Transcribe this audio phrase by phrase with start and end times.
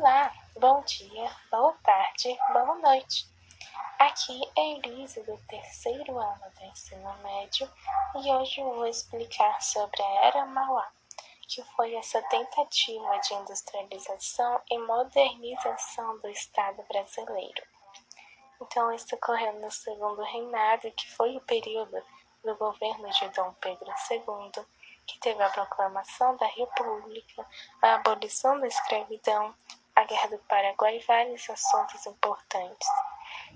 [0.00, 3.28] Olá, bom dia, boa tarde, boa noite.
[3.98, 7.68] Aqui é Elisa do terceiro ano do ensino médio
[8.14, 10.88] e hoje eu vou explicar sobre a Era Mauá,
[11.48, 17.66] que foi essa tentativa de industrialização e modernização do Estado brasileiro.
[18.62, 22.00] Então, isso ocorreu no segundo reinado, que foi o período
[22.44, 24.64] do governo de Dom Pedro II,
[25.08, 27.44] que teve a proclamação da República,
[27.82, 29.54] a abolição da escravidão,
[29.98, 32.88] a Guerra do Paraguai e vários assuntos importantes.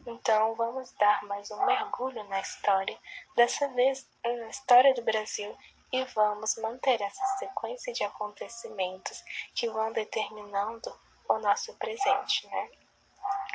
[0.04, 2.98] Então, vamos dar mais um mergulho na história,
[3.36, 5.56] dessa vez na história do Brasil,
[5.92, 9.22] e vamos manter essa sequência de acontecimentos
[9.54, 10.92] que vão determinando
[11.28, 12.70] o nosso presente, né?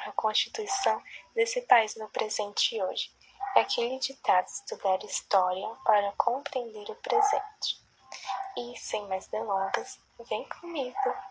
[0.05, 1.03] A constituição
[1.35, 3.11] desse país no presente e hoje.
[3.53, 7.81] É aquele ditado estudar história para compreender o presente.
[8.55, 11.26] E sem mais delongas, vem comigo!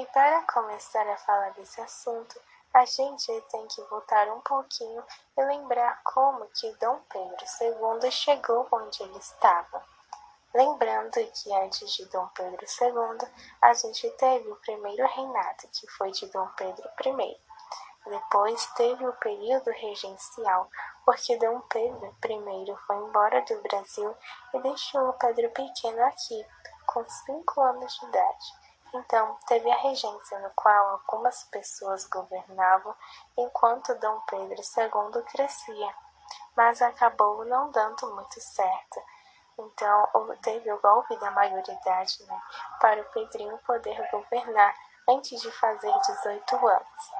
[0.00, 2.40] E para começar a falar desse assunto,
[2.72, 5.04] a gente tem que voltar um pouquinho
[5.36, 9.84] e lembrar como que Dom Pedro II chegou onde ele estava.
[10.54, 13.28] Lembrando que antes de Dom Pedro II,
[13.60, 16.88] a gente teve o primeiro reinado, que foi de Dom Pedro
[17.20, 17.38] I.
[18.06, 20.70] Depois teve o período regencial,
[21.04, 24.16] porque Dom Pedro I foi embora do Brasil
[24.54, 26.42] e deixou o Pedro Pequeno aqui,
[26.86, 28.59] com cinco anos de idade.
[28.92, 32.94] Então, teve a regência no qual algumas pessoas governavam
[33.36, 35.94] enquanto Dom Pedro II crescia,
[36.56, 39.00] mas acabou não dando muito certo.
[39.58, 40.08] Então,
[40.42, 42.42] teve o golpe da maioridade né,
[42.80, 44.74] para o Pedrinho poder governar
[45.08, 47.10] antes de fazer 18 anos.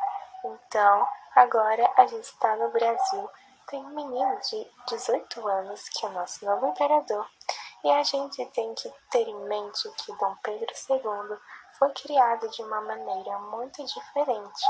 [0.44, 3.30] Então, agora a gente está no Brasil,
[3.68, 7.28] tem um menino de 18 anos que é nosso novo imperador,
[7.84, 11.38] e a gente tem que ter em mente que Dom Pedro II
[11.80, 14.66] foi criado de uma maneira muito diferente,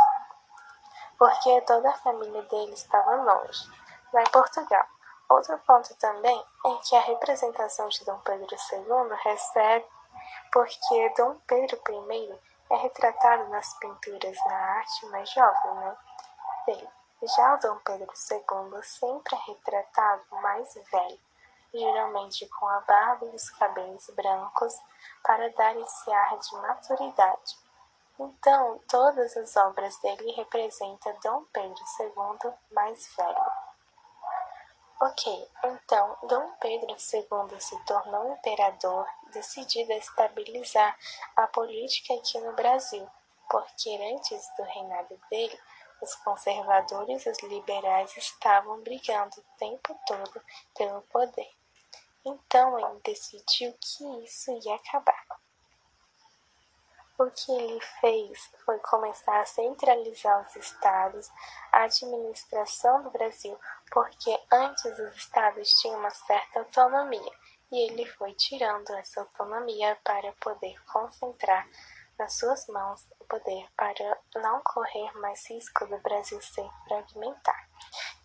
[1.19, 3.69] porque toda a família dele estava longe,
[4.12, 4.87] lá em Portugal.
[5.28, 9.87] Outro ponto também é que a representação de Dom Pedro II recebe
[10.53, 12.38] porque Dom Pedro I
[12.71, 15.97] é retratado nas pinturas na arte mais jovem né,
[16.66, 16.88] dele.
[17.22, 21.21] Já o Dom Pedro II sempre é retratado mais velho,
[21.72, 24.75] geralmente com a barba e os cabelos brancos,
[25.22, 27.58] para dar esse ar de maturidade.
[28.19, 33.50] Então, todas as obras dele representam Dom Pedro II mais velho.
[35.03, 40.94] Ok, então Dom Pedro II se tornou imperador decidido a estabilizar
[41.34, 43.09] a política aqui no Brasil,
[43.48, 45.59] porque antes do reinado dele,
[46.03, 50.42] os conservadores e os liberais estavam brigando o tempo todo
[50.76, 51.59] pelo poder.
[52.25, 55.26] Então ele decidiu que isso ia acabar.
[57.19, 61.30] O que ele fez foi começar a centralizar os estados,
[61.70, 63.59] a administração do Brasil,
[63.91, 67.32] porque antes os estados tinham uma certa autonomia
[67.70, 71.69] e ele foi tirando essa autonomia para poder concentrar
[72.20, 77.70] nas suas mãos o poder para não correr mais risco do Brasil ser fragmentado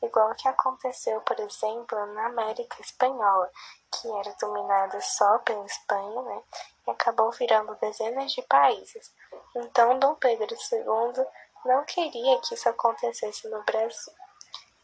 [0.01, 3.49] igual que aconteceu, por exemplo, na América Espanhola,
[3.91, 6.43] que era dominada só pela Espanha, né,
[6.87, 9.13] e acabou virando dezenas de países.
[9.55, 11.25] Então, Dom Pedro II
[11.65, 14.13] não queria que isso acontecesse no Brasil.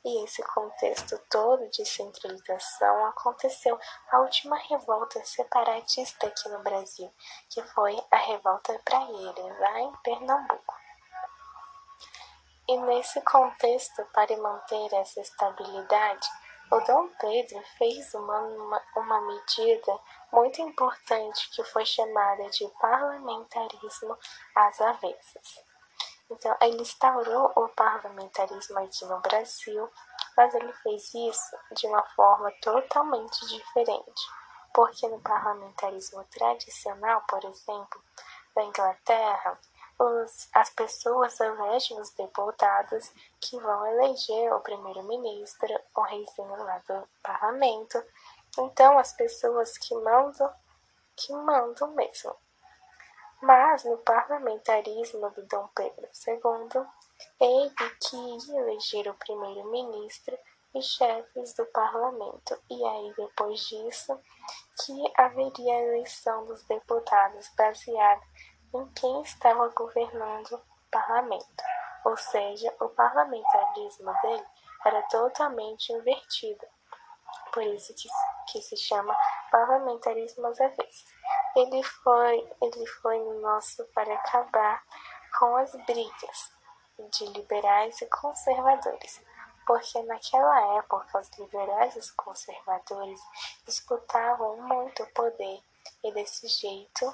[0.03, 3.79] E esse contexto todo de centralização aconteceu
[4.09, 7.13] a última revolta separatista aqui no Brasil,
[7.49, 10.75] que foi a Revolta Praieira, lá em Pernambuco.
[12.67, 16.27] E nesse contexto, para manter essa estabilidade,
[16.71, 19.99] o Dom Pedro fez uma, uma, uma medida
[20.31, 24.17] muito importante que foi chamada de parlamentarismo
[24.55, 25.70] às avessas.
[26.31, 29.89] Então, ele instaurou o parlamentarismo aqui no Brasil,
[30.37, 34.21] mas ele fez isso de uma forma totalmente diferente,
[34.73, 38.01] porque no parlamentarismo tradicional, por exemplo,
[38.55, 39.59] da Inglaterra,
[39.99, 43.11] os, as pessoas elegem os deputados
[43.41, 48.01] que vão eleger o primeiro-ministro, o reizinho lá do parlamento.
[48.57, 50.49] Então, as pessoas que mandam,
[51.17, 52.33] que mandam mesmo.
[53.41, 56.85] Mas no parlamentarismo de Dom Pedro II,
[57.39, 60.37] ele que ia eleger o primeiro-ministro
[60.75, 64.19] e chefes do parlamento, e aí depois disso
[64.85, 68.21] que haveria a eleição dos deputados baseada
[68.73, 70.61] em quem estava governando o
[70.91, 71.63] parlamento.
[72.05, 74.45] ou seja, o parlamentarismo dele
[74.85, 76.65] era totalmente invertido.
[77.53, 78.09] Por isso que,
[78.51, 79.15] que se chama
[79.51, 81.05] parlamentarismo às avessas.
[81.55, 84.83] Ele foi, ele foi no nosso para acabar
[85.37, 86.51] com as brigas
[87.11, 89.21] de liberais e conservadores,
[89.65, 93.19] porque naquela época os liberais e os conservadores
[93.65, 95.61] disputavam muito poder
[96.03, 97.13] e desse jeito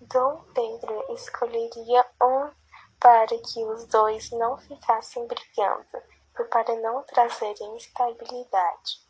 [0.00, 2.50] Dom Pedro escolheria um
[2.98, 6.02] para que os dois não ficassem brigando
[6.38, 9.09] e para não trazerem instabilidade.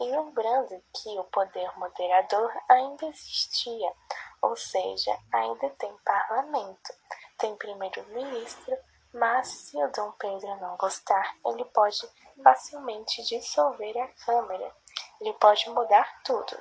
[0.00, 3.92] E lembrando que o poder moderador ainda existia,
[4.40, 6.92] ou seja, ainda tem parlamento,
[7.36, 8.78] tem primeiro-ministro,
[9.12, 12.00] mas se o Dom Pedro não gostar, ele pode
[12.42, 14.74] facilmente dissolver a Câmara,
[15.20, 16.56] ele pode mudar tudo.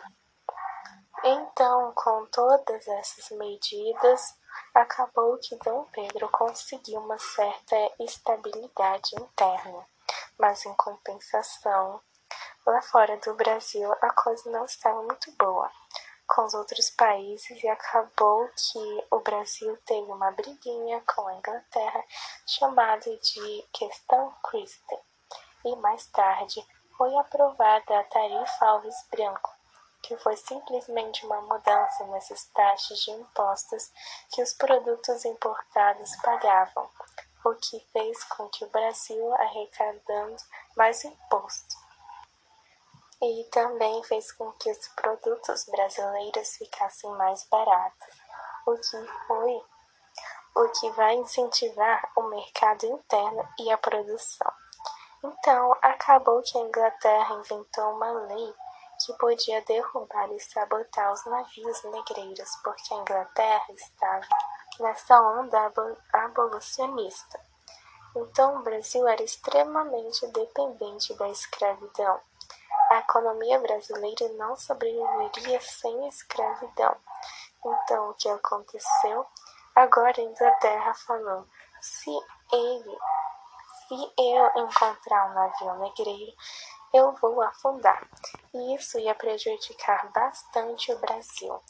[1.23, 4.37] Então, com todas essas medidas,
[4.73, 9.85] acabou que Dom Pedro conseguiu uma certa estabilidade interna,
[10.37, 12.01] mas em compensação,
[12.65, 15.71] lá fora do Brasil a coisa não estava muito boa
[16.29, 22.03] com os outros países e acabou que o Brasil teve uma briguinha com a Inglaterra
[22.45, 24.99] chamada de Questão Christie.
[25.65, 26.63] E mais tarde
[26.95, 29.49] foi aprovada a tarifa Alves Branco,
[30.03, 33.91] que foi simplesmente uma mudança nessas taxas de impostos
[34.31, 36.87] que os produtos importados pagavam,
[37.43, 40.37] o que fez com que o Brasil arrecadando
[40.77, 41.88] mais imposto
[43.21, 48.15] e também fez com que os produtos brasileiros ficassem mais baratos,
[48.65, 49.63] o que foi
[50.55, 54.51] o que vai incentivar o mercado interno e a produção.
[55.23, 58.53] Então, acabou que a Inglaterra inventou uma lei
[59.05, 64.27] que podia derrubar e sabotar os navios negreiros, porque a Inglaterra estava
[64.79, 65.71] nessa onda
[66.13, 67.39] abolicionista.
[68.15, 72.19] Então, o Brasil era extremamente dependente da escravidão
[72.89, 76.95] a economia brasileira não sobreviveria sem escravidão.
[77.65, 79.25] Então, o que aconteceu?
[79.75, 81.47] Agora a Inglaterra falou:
[81.79, 82.09] se
[82.51, 82.97] ele,
[83.87, 86.33] se eu encontrar um navio negreiro,
[86.93, 88.07] eu vou afundar.
[88.53, 91.61] E isso ia prejudicar bastante o Brasil.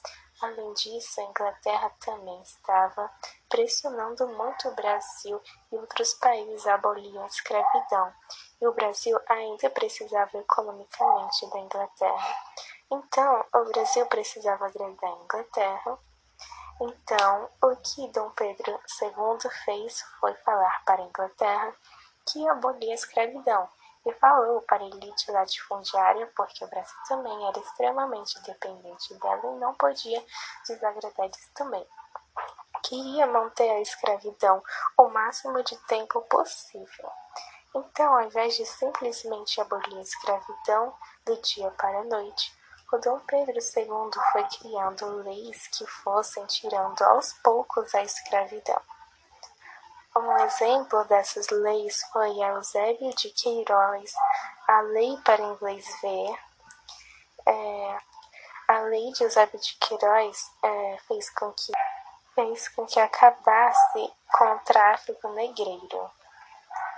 [0.41, 3.11] Além disso, a Inglaterra também estava
[3.49, 8.13] pressionando muito o Brasil e outros países a abolir a escravidão,
[8.61, 12.35] e o Brasil ainda precisava economicamente da Inglaterra.
[12.91, 15.97] Então, o Brasil precisava agradar a Inglaterra.
[16.81, 21.75] Então, o que Dom Pedro II fez foi falar para a Inglaterra
[22.25, 23.67] que abolia a escravidão
[24.05, 29.59] e falou para a elite latifundiária porque o Brasil também era extremamente dependente dela e
[29.59, 30.23] não podia
[30.67, 31.85] desagradar disso também.
[32.83, 34.63] Queria manter a escravidão
[34.97, 37.09] o máximo de tempo possível.
[37.75, 40.93] Então, ao invés de simplesmente abolir a escravidão
[41.25, 42.57] do dia para a noite,
[42.91, 48.81] o Dom Pedro II foi criando leis que fossem tirando aos poucos a escravidão.
[50.15, 54.11] Um exemplo dessas leis foi Eusébio de Queiroz,
[54.67, 56.35] a Lei para Inglês Ver.
[57.45, 57.97] É,
[58.67, 61.71] a Lei de Eusébio de Queiroz é, fez, com que,
[62.33, 66.11] fez com que acabasse com o tráfico negreiro.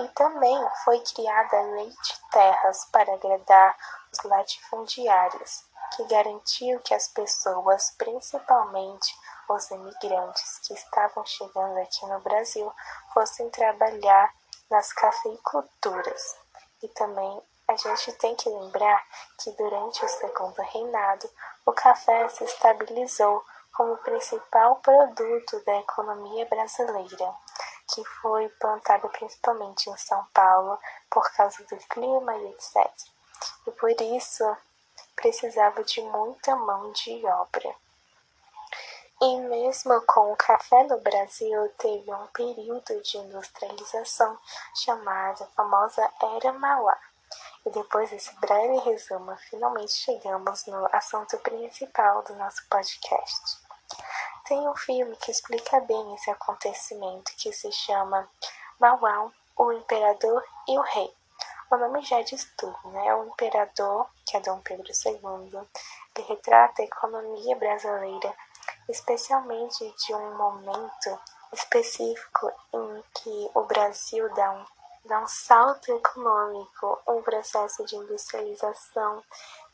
[0.01, 3.77] E também foi criada a Lei de Terras para agradar
[4.11, 5.63] os latifundiários,
[5.95, 9.15] que garantiu que as pessoas, principalmente
[9.47, 12.73] os imigrantes que estavam chegando aqui no Brasil
[13.13, 14.33] fossem trabalhar
[14.71, 16.35] nas cafeiculturas.
[16.81, 19.05] E também a gente tem que lembrar
[19.37, 21.29] que durante o segundo reinado
[21.65, 23.43] o café se estabilizou
[23.73, 27.35] como principal produto da economia brasileira,
[27.93, 30.77] que foi plantado principalmente em São Paulo
[31.09, 32.91] por causa do clima e etc.
[33.67, 34.57] E por isso
[35.15, 37.75] precisava de muita mão de obra.
[39.21, 44.39] E mesmo com o café no Brasil, teve um período de industrialização
[44.75, 46.97] chamada famosa Era Mauá.
[47.63, 53.70] E depois desse breve resumo, finalmente chegamos no assunto principal do nosso podcast.
[54.51, 58.29] Tem um filme que explica bem esse acontecimento que se chama
[58.81, 61.09] Mauá, o Imperador e o Rei.
[61.71, 63.15] O nome já diz tudo, né?
[63.15, 65.61] O imperador, que é Dom Pedro II,
[66.17, 68.35] ele retrata a economia brasileira
[68.89, 71.17] especialmente de um momento
[71.53, 74.65] específico em que o Brasil dá um,
[75.05, 79.23] dá um salto econômico, um processo de industrialização,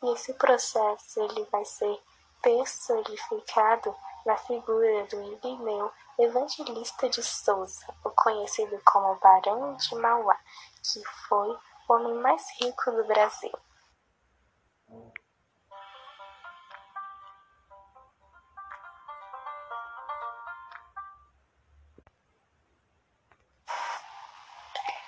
[0.04, 2.00] e esse processo ele vai ser
[2.44, 3.96] personificado
[4.28, 10.38] na figura do Irineu Evangelista de Souza, o conhecido como Barão de Mauá,
[10.84, 11.48] que foi
[11.88, 13.58] o homem mais rico do Brasil.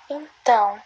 [0.08, 0.82] Então,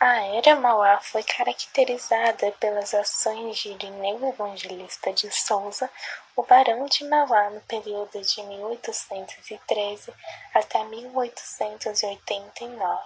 [0.00, 5.90] a Era Mauá foi caracterizada pelas ações de Irineu Evangelista de Souza,
[6.36, 10.14] o Barão de Mauá, no período de 1813
[10.54, 13.02] até 1889.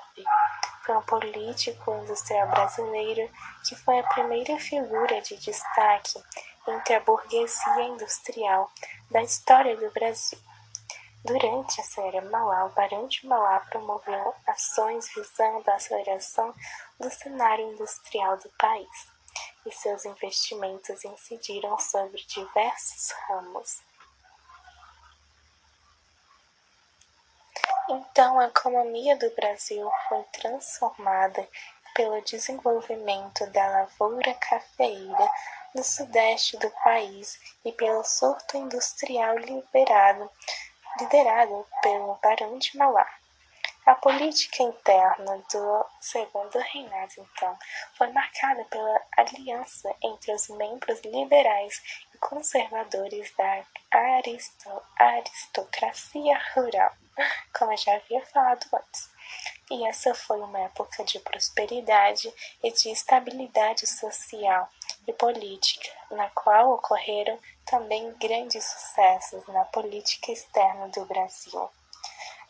[0.85, 3.31] Foi um político industrial brasileiro
[3.67, 6.23] que foi a primeira figura de destaque
[6.69, 8.71] entre a burguesia industrial
[9.11, 10.39] da história do Brasil.
[11.25, 13.25] Durante a Era Mauá, o Barão de
[13.71, 16.53] promoveu ações visando a aceleração
[16.99, 19.07] do cenário industrial do país,
[19.65, 23.83] e seus investimentos incidiram sobre diversos ramos.
[27.89, 31.49] Então, a economia do Brasil foi transformada
[31.95, 35.31] pelo desenvolvimento da lavoura cafeeira
[35.73, 40.29] no sudeste do país e pelo surto industrial liberado
[40.99, 43.07] liderado pelo Barão de Mauá.
[43.85, 47.59] A política interna do Segundo Reinado, então,
[47.95, 51.83] foi marcada pela aliança entre os membros liberais
[52.15, 56.93] e conservadores da aristo aristocracia rural,
[57.59, 59.11] como eu já havia falado antes.
[59.69, 62.33] E essa foi uma época de prosperidade
[62.63, 64.71] e de estabilidade social
[65.07, 71.71] e política, na qual ocorreram também grandes sucessos na política externa do Brasil,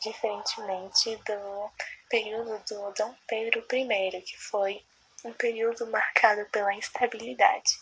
[0.01, 1.71] diferentemente do
[2.09, 4.85] período do Dom Pedro I, que foi
[5.25, 7.79] um período marcado pela instabilidade.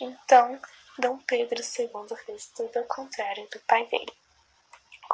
[0.00, 0.60] Então,
[0.98, 4.12] Dom Pedro II fez tudo ao contrário do pai dele.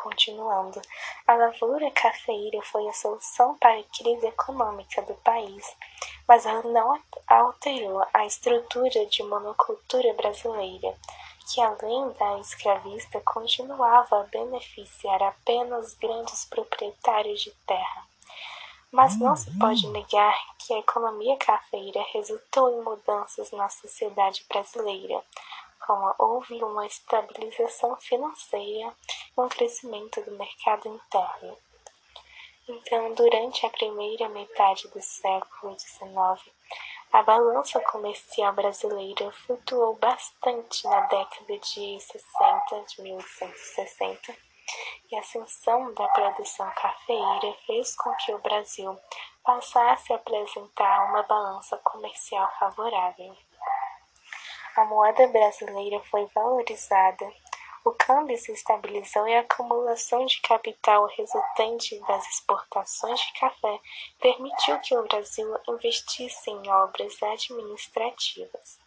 [0.03, 0.81] Continuando,
[1.27, 5.77] a lavoura cafeeira foi a solução para a crise econômica do país,
[6.27, 10.97] mas ela não alterou a estrutura de monocultura brasileira,
[11.53, 18.07] que além da escravista continuava a beneficiar apenas grandes proprietários de terra.
[18.93, 25.23] Mas não se pode negar que a economia cafeira resultou em mudanças na sociedade brasileira,
[26.19, 28.95] houve uma estabilização financeira
[29.37, 31.57] e um crescimento do mercado interno.
[32.69, 36.55] Então, durante a primeira metade do século XIX,
[37.11, 44.37] a balança comercial brasileira flutuou bastante na década de 60, de 1860,
[45.11, 48.99] e a ascensão da produção cafeeira fez com que o Brasil
[49.43, 53.35] passasse a apresentar uma balança comercial favorável.
[54.79, 57.29] A moeda brasileira foi valorizada,
[57.85, 63.81] o câmbio se estabilizou e a acumulação de capital resultante das exportações de café
[64.21, 68.79] permitiu que o Brasil investisse em obras administrativas.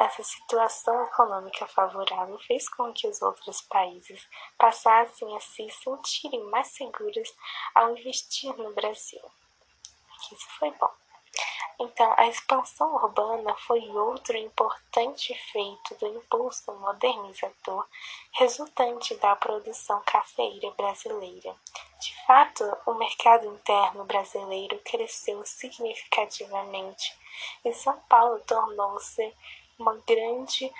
[0.00, 6.68] Essa situação econômica favorável fez com que os outros países passassem a se sentirem mais
[6.68, 7.30] seguros
[7.74, 9.20] ao investir no Brasil.
[10.32, 10.90] Isso foi bom.
[11.78, 17.86] Então, a expansão urbana foi outro importante feito do impulso modernizador
[18.32, 21.56] resultante da produção cafeira brasileira.
[21.98, 27.18] De fato, o mercado interno brasileiro cresceu significativamente
[27.64, 29.34] e São Paulo tornou-se
[29.78, 30.70] um grande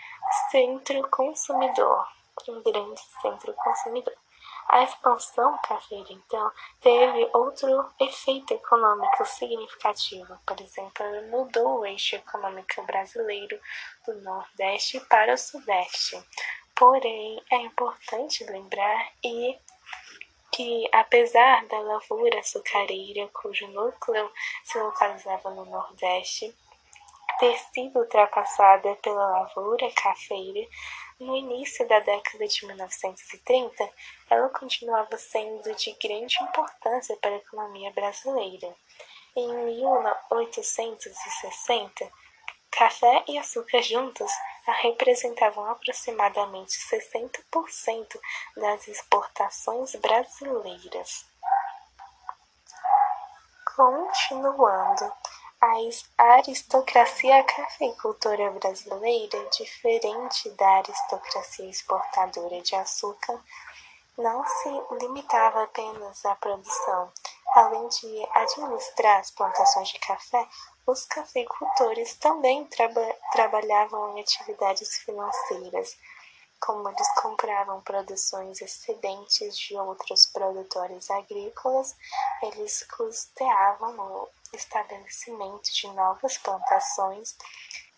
[0.50, 2.06] centro consumidor,
[2.46, 4.14] um grande centro consumidor.
[4.72, 10.38] A expansão cafeira, então, teve outro efeito econômico significativo.
[10.46, 13.58] Por exemplo, mudou o eixo econômico brasileiro
[14.06, 16.22] do Nordeste para o Sudeste.
[16.76, 19.58] Porém, é importante lembrar e
[20.52, 24.30] que, apesar da lavoura açucareira, cujo núcleo
[24.62, 26.56] se localizava no Nordeste,
[27.40, 30.64] ter sido ultrapassada pela lavoura cafeira,
[31.20, 33.88] no início da década de 1930,
[34.30, 38.74] ela continuava sendo de grande importância para a economia brasileira.
[39.36, 42.10] Em 1860,
[42.70, 44.32] café e açúcar juntos
[44.82, 48.18] representavam aproximadamente 60%
[48.56, 51.26] das exportações brasileiras.
[53.76, 55.12] Continuando,
[55.62, 63.38] a aristocracia cafeicultora brasileira, diferente da aristocracia exportadora de açúcar,
[64.16, 64.70] não se
[65.02, 67.12] limitava apenas à produção.
[67.54, 70.48] Além de administrar as plantações de café,
[70.86, 75.94] os cafeicultores também traba trabalhavam em atividades financeiras,
[76.58, 81.94] como eles compravam produções excedentes de outros produtores agrícolas,
[82.42, 87.36] eles custeavam estabelecimento de novas plantações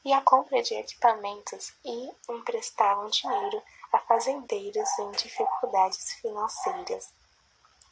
[0.04, 7.12] e a compra de equipamentos e emprestavam dinheiro a fazendeiros em dificuldades financeiras.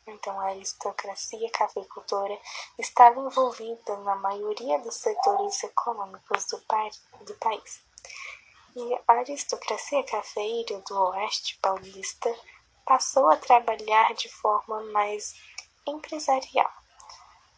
[0.07, 2.37] Então, a aristocracia cafeicultora
[2.79, 6.61] estava envolvida na maioria dos setores econômicos do,
[7.25, 7.81] do país
[8.77, 12.35] e a aristocracia cafeeira do oeste paulista
[12.87, 15.35] passou a trabalhar de forma mais
[15.87, 16.80] empresarial.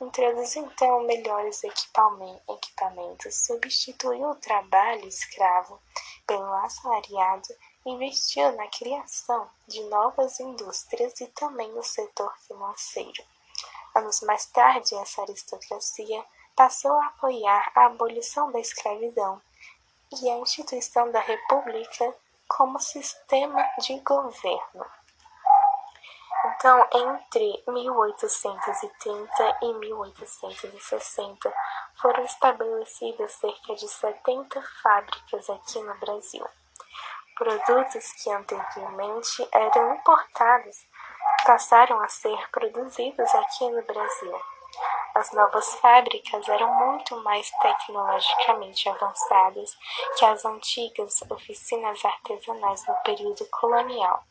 [0.03, 5.81] Introduziu então melhores equipamentos, substituiu o trabalho escravo
[6.27, 7.55] pelo assalariado,
[7.87, 13.23] investiu na criação de novas indústrias e também no setor financeiro.
[13.95, 16.25] Anos mais tarde, essa aristocracia
[16.57, 19.41] passou a apoiar a abolição da escravidão
[20.21, 22.13] e a instituição da República
[22.49, 24.85] como sistema de governo.
[26.65, 31.53] Então, entre 1830 e 1860,
[32.01, 36.47] foram estabelecidas cerca de 70 fábricas aqui no Brasil.
[37.37, 40.87] Produtos que anteriormente eram importados
[41.45, 44.41] passaram a ser produzidos aqui no Brasil.
[45.17, 49.77] As novas fábricas eram muito mais tecnologicamente avançadas
[50.17, 54.23] que as antigas oficinas artesanais no período colonial.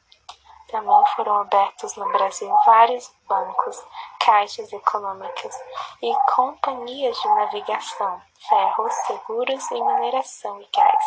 [0.72, 3.86] Também foram abertos no Brasil vários bancos,
[4.22, 5.54] caixas econômicas
[6.02, 11.06] e companhias de navegação, ferros, seguros e mineração e gás.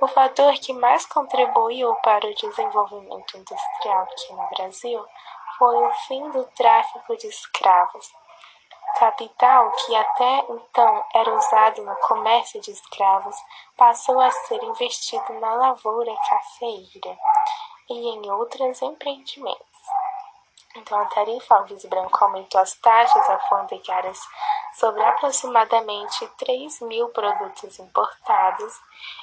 [0.00, 5.06] O fator que mais contribuiu para o desenvolvimento industrial aqui no Brasil
[5.56, 8.12] foi o fim do tráfico de escravos,
[8.98, 13.36] capital que até então era usado no comércio de escravos
[13.76, 17.16] passou a ser investido na lavoura cafeeira
[17.88, 19.66] e em outros empreendimentos.
[20.76, 24.20] Então, a tarifa Alves Branco aumentou as taxas alfandegárias
[24.74, 28.80] sobre aproximadamente 3 mil produtos importados,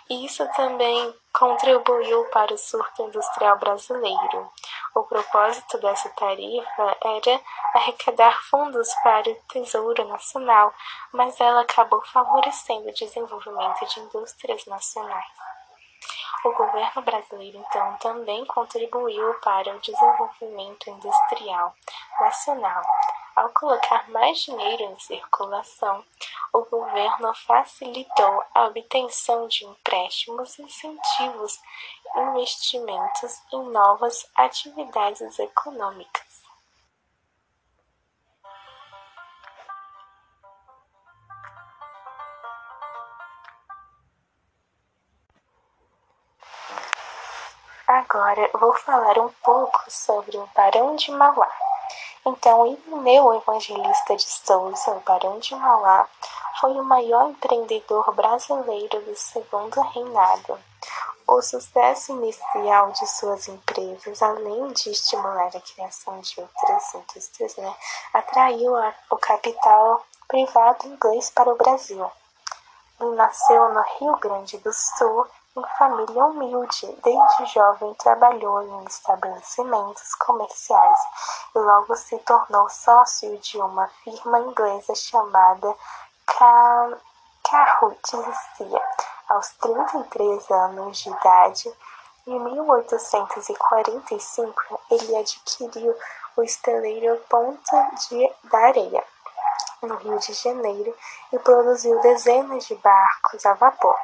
[0.09, 4.51] e isso também contribuiu para o surto industrial brasileiro.
[4.95, 7.41] O propósito dessa tarifa era
[7.73, 10.73] arrecadar fundos para o Tesouro Nacional,
[11.13, 15.54] mas ela acabou favorecendo o desenvolvimento de indústrias nacionais.
[16.43, 21.73] O governo brasileiro, então, também contribuiu para o desenvolvimento industrial
[22.19, 22.83] nacional.
[23.35, 26.05] Ao colocar mais dinheiro em circulação,
[26.53, 31.59] o governo facilitou a obtenção de empréstimos, incentivos,
[32.15, 36.44] investimentos em novas atividades econômicas.
[47.87, 51.47] Agora vou falar um pouco sobre o Barão de Mauá.
[52.25, 56.07] Então, Irineu Evangelista de Souza, o Barão de Mauá,
[56.59, 60.57] foi o maior empreendedor brasileiro do segundo reinado.
[61.27, 67.75] O sucesso inicial de suas empresas, além de estimular a criação de outras indústrias, né,
[68.11, 72.11] atraiu a, o capital privado inglês para o Brasil.
[72.99, 80.13] Ele nasceu no Rio Grande do Sul em família humilde, desde jovem trabalhou em estabelecimentos
[80.15, 80.99] comerciais
[81.55, 85.73] e logo se tornou sócio de uma firma inglesa chamada
[87.41, 88.81] Carruthia.
[89.29, 91.73] Aos 33 anos de idade,
[92.27, 95.95] em 1845, ele adquiriu
[96.35, 99.05] o esteleiro Ponta de, da Areia,
[99.81, 100.93] no Rio de Janeiro,
[101.31, 103.97] e produziu dezenas de barcos a vapor.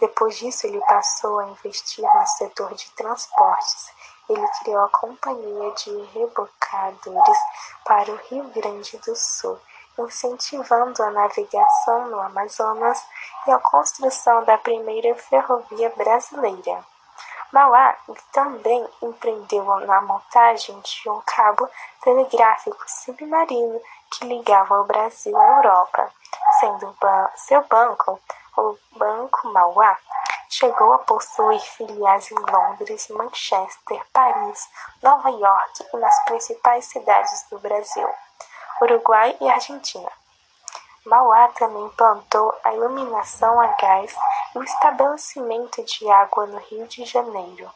[0.00, 3.92] Depois disso, ele passou a investir no setor de transportes.
[4.28, 7.38] Ele criou a Companhia de Rebocadores
[7.84, 9.58] para o Rio Grande do Sul,
[9.98, 13.04] incentivando a navegação no Amazonas
[13.46, 16.82] e a construção da primeira ferrovia brasileira.
[17.52, 17.96] Mauá
[18.32, 21.68] também empreendeu na montagem de um cabo
[22.00, 26.12] telegráfico submarino que ligava o Brasil à Europa,
[26.60, 26.94] sendo
[27.36, 28.20] seu banco
[28.56, 29.96] o Banco Mauá
[30.50, 34.68] chegou a possuir filiais em Londres, Manchester, Paris,
[35.02, 38.08] Nova York e nas principais cidades do Brasil,
[38.82, 40.10] Uruguai e Argentina.
[41.06, 44.14] Mauá também implantou a iluminação a gás
[44.54, 47.70] e o estabelecimento de água no Rio de Janeiro.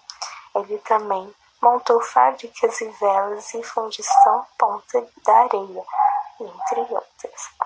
[0.55, 5.85] Ele também montou fábricas e velas e fundição Ponta da Areia,
[6.39, 7.64] entre outras.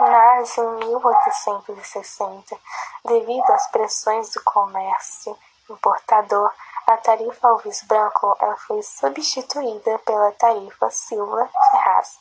[0.00, 2.56] Mas em 1860,
[3.04, 5.36] devido às pressões do comércio
[5.68, 6.50] importador,
[6.86, 12.18] a tarifa Alves Branco ela foi substituída pela tarifa Silva Ferraz.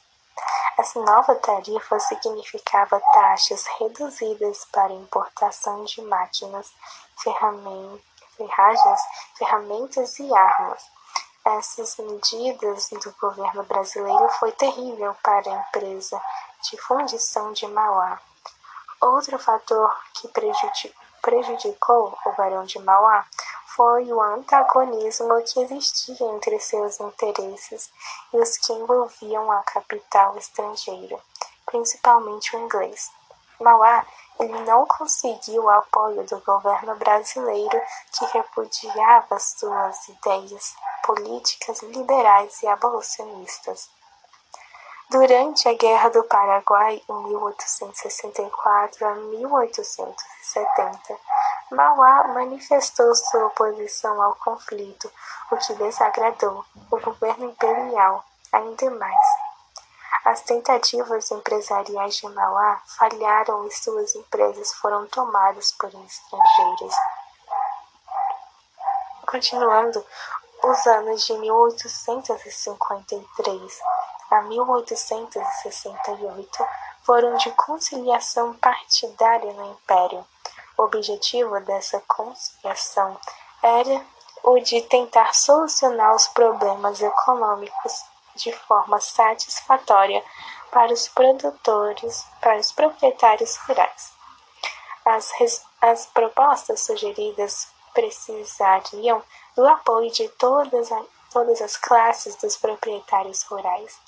[0.78, 6.74] Essa nova tarifa significava taxas reduzidas para importação de máquinas,
[7.24, 9.02] ferragens,
[9.38, 10.84] ferramentas e armas.
[11.46, 16.22] Essas medidas do governo brasileiro foi terrível para a empresa
[16.64, 18.20] de fundição de Mauá.
[19.02, 20.28] Outro fator que
[21.22, 23.26] prejudicou o Barão de Mauá
[23.76, 27.90] foi o antagonismo que existia entre seus interesses
[28.34, 31.18] e os que envolviam a capital estrangeira,
[31.66, 33.10] principalmente o inglês.
[33.60, 34.06] Mauá
[34.40, 42.68] ele não conseguiu o apoio do governo brasileiro que repudiava suas ideias políticas liberais e
[42.68, 43.90] abolicionistas.
[45.12, 51.18] Durante a Guerra do Paraguai, em 1864 a 1870,
[51.72, 55.12] Mauá manifestou sua oposição ao conflito,
[55.50, 59.26] o que desagradou o governo imperial ainda mais.
[60.26, 66.94] As tentativas empresariais de Mauá falharam e suas empresas foram tomadas por estrangeiros.
[69.26, 70.06] Continuando,
[70.62, 73.82] os anos de 1853
[74.30, 76.68] a 1868
[77.04, 80.26] foram de conciliação partidária no Império.
[80.78, 83.18] O objetivo dessa conciliação
[83.62, 84.06] era
[84.44, 90.24] o de tentar solucionar os problemas econômicos de forma satisfatória
[90.72, 94.14] para os produtores, para os proprietários rurais.
[95.06, 95.32] As,
[95.82, 99.24] as propostas sugeridas precisariam
[99.56, 104.00] do apoio de todas, a, todas as classes dos proprietários rurais.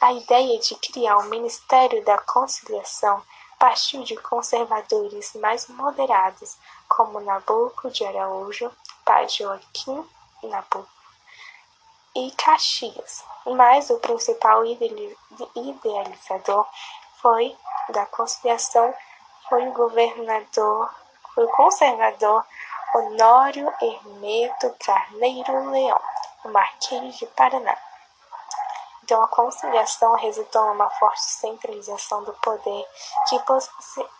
[0.00, 3.22] A ideia de criar o Ministério da Conciliação
[3.58, 6.56] partiu de conservadores mais moderados,
[6.88, 8.70] como Nabuco de Araújo,
[9.04, 10.08] pai Joaquim
[10.42, 10.88] Nabuco,
[12.14, 16.66] e Caxias, mas o principal idealizador
[17.20, 17.56] foi
[17.90, 18.94] da conciliação
[19.48, 20.90] foi o governador,
[21.34, 22.44] foi o conservador
[22.94, 26.00] Honório Hermeto Carneiro Leão,
[26.44, 27.76] o Marquês de Paraná.
[29.08, 32.86] Então, a conciliação resultou numa forte centralização do poder
[33.26, 33.40] que,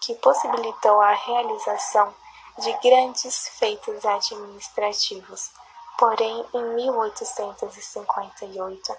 [0.00, 2.14] que possibilitou a realização
[2.56, 5.50] de grandes feitos administrativos.
[5.98, 8.96] Porém, em 1858,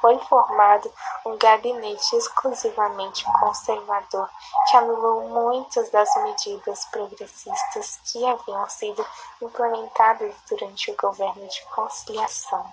[0.00, 0.92] foi formado
[1.24, 4.28] um gabinete exclusivamente conservador
[4.68, 9.06] que anulou muitas das medidas progressistas que haviam sido
[9.40, 12.68] implementadas durante o governo de conciliação.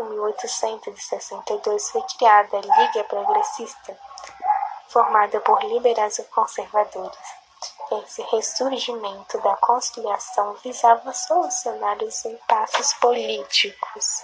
[0.00, 3.98] Em 1862 foi criada a Liga Progressista,
[4.88, 7.18] formada por liberais e conservadores.
[8.04, 14.22] Esse ressurgimento da conciliação visava solucionar os impasses políticos.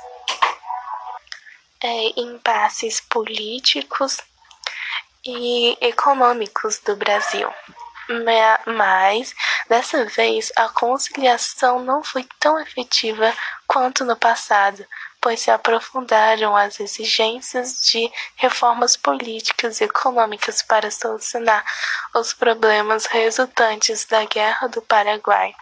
[1.82, 4.18] É, impasses políticos
[5.24, 7.52] e econômicos do Brasil.
[8.66, 9.34] Mas,
[9.68, 13.34] dessa vez, a conciliação não foi tão efetiva
[13.66, 14.86] quanto no passado,
[15.24, 21.64] pois se aprofundaram as exigências de reformas políticas e econômicas para solucionar
[22.14, 25.54] os problemas resultantes da Guerra do Paraguai.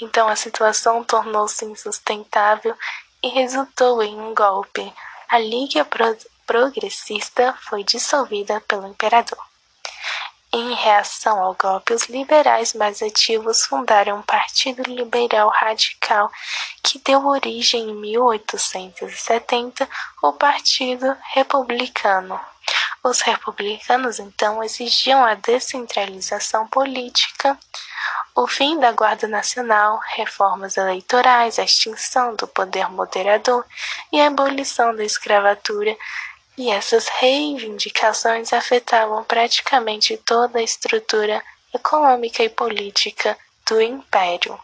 [0.00, 2.76] Então a situação tornou-se insustentável
[3.24, 4.94] e resultou em um golpe.
[5.28, 5.84] A Liga
[6.46, 9.47] Progressista foi dissolvida pelo imperador.
[10.50, 16.32] Em reação ao golpe, os liberais mais ativos fundaram o Partido Liberal Radical,
[16.82, 19.86] que deu origem em 1870
[20.22, 22.40] ao Partido Republicano.
[23.04, 27.58] Os republicanos então exigiam a descentralização política,
[28.34, 33.66] o fim da Guarda Nacional, reformas eleitorais, a extinção do poder moderador
[34.10, 35.94] e a abolição da escravatura
[36.58, 41.40] e essas reivindicações afetavam praticamente toda a estrutura
[41.72, 44.58] econômica e política do Império.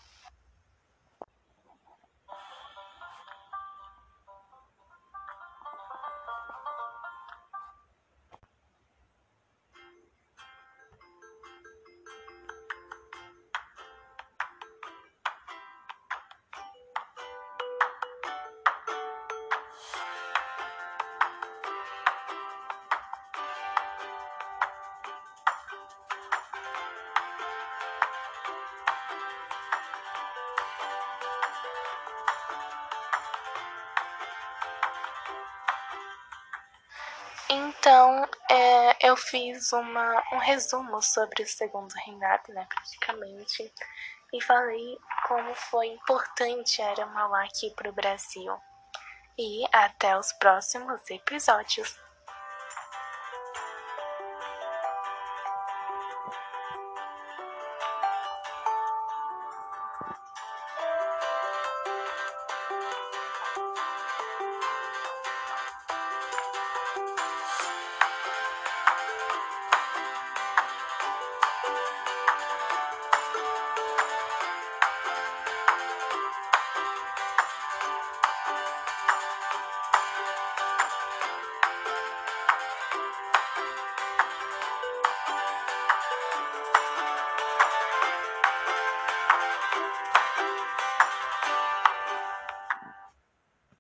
[37.87, 43.71] Então, é, eu fiz uma, um resumo sobre o segundo reinado, né, praticamente,
[44.33, 44.97] e falei
[45.29, 48.57] como foi importante Aramauá aqui para o Brasil.
[49.39, 52.01] E até os próximos episódios.